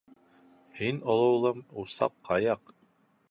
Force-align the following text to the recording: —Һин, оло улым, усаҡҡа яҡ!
—Һин, 0.79 1.01
оло 1.15 1.27
улым, 1.35 1.61
усаҡҡа 1.83 2.41
яҡ! 2.47 2.75